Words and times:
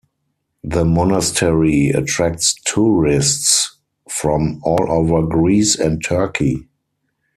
The 0.63 0.83
monastery 0.83 1.89
attracts 1.89 2.55
tourists 2.65 3.77
from 4.09 4.59
all 4.63 4.87
over 4.91 5.21
Greece 5.27 5.77
and 5.77 6.03
Turkey. 6.03 6.67